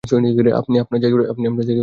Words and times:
আপনি 0.03 0.75
আপনার 0.79 0.99
জায়গায় 1.01 1.19
বসে 1.51 1.63
পড়ুন। 1.63 1.79